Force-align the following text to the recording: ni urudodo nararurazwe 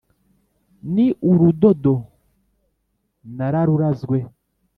ni 0.93 1.05
urudodo 1.29 1.93
nararurazwe 3.35 4.17